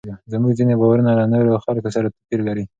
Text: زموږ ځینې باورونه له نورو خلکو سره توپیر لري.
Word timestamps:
زموږ 0.31 0.51
ځینې 0.59 0.73
باورونه 0.79 1.11
له 1.19 1.25
نورو 1.33 1.61
خلکو 1.65 1.89
سره 1.95 2.07
توپیر 2.15 2.39
لري. 2.47 2.63